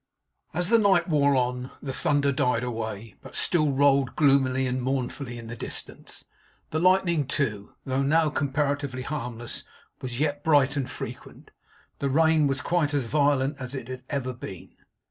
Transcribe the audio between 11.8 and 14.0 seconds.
The rain was quite as violent as it